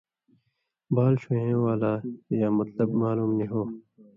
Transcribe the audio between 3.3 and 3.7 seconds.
نی ہو